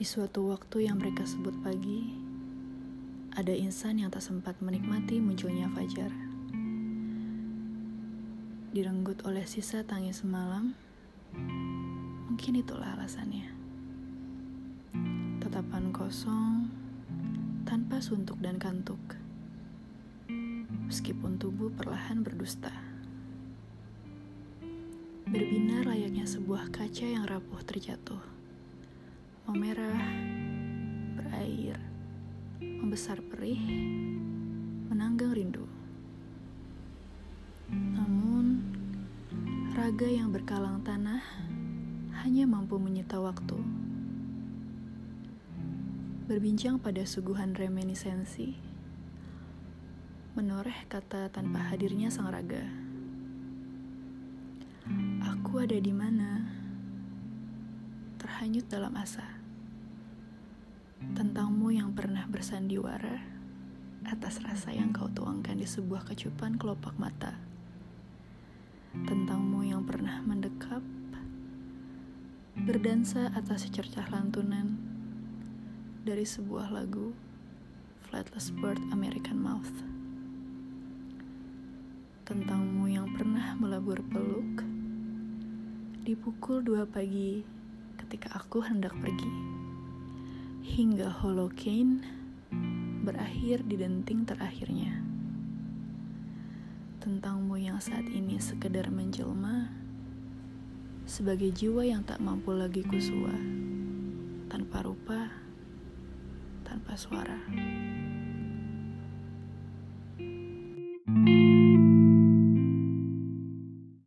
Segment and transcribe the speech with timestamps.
[0.00, 2.08] Di suatu waktu yang mereka sebut pagi,
[3.36, 6.08] ada insan yang tak sempat menikmati munculnya fajar.
[8.72, 10.72] Direnggut oleh sisa tangis semalam,
[12.32, 13.52] mungkin itulah alasannya.
[15.44, 16.72] Tatapan kosong,
[17.68, 19.20] tanpa suntuk dan kantuk.
[20.88, 22.72] Meskipun tubuh perlahan berdusta.
[25.28, 28.40] Berbinar layaknya sebuah kaca yang rapuh terjatuh
[29.50, 29.99] memerah,
[32.90, 33.62] membesar perih,
[34.90, 35.62] menanggang rindu.
[37.70, 38.66] Namun,
[39.78, 41.22] raga yang berkalang tanah
[42.26, 43.62] hanya mampu menyita waktu.
[46.26, 48.58] Berbincang pada suguhan reminiscensi,
[50.34, 52.66] menoreh kata tanpa hadirnya sang raga.
[55.38, 56.42] Aku ada di mana?
[58.18, 59.39] Terhanyut dalam asa
[61.80, 63.24] yang pernah bersandiwara
[64.04, 67.40] atas rasa yang kau tuangkan di sebuah kecupan kelopak mata.
[68.92, 70.84] Tentangmu yang pernah mendekap,
[72.52, 74.76] berdansa atas secercah lantunan
[76.04, 77.16] dari sebuah lagu
[78.04, 79.72] Flightless Bird American Mouth.
[82.28, 84.68] Tentangmu yang pernah melabur peluk
[86.04, 87.40] di pukul dua pagi
[87.96, 89.59] ketika aku hendak pergi
[90.70, 91.98] hingga Holocene
[93.02, 95.02] berakhir di denting terakhirnya.
[97.02, 99.66] Tentangmu yang saat ini sekedar menjelma
[101.10, 103.34] sebagai jiwa yang tak mampu lagi kusua,
[104.46, 105.34] tanpa rupa,
[106.62, 107.42] tanpa suara.